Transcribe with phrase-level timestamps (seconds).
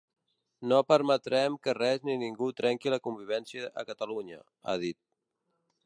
[0.71, 4.41] No permetrem que res ni ningú trenqui la convivència a Catalunya,
[4.73, 5.03] ha dit.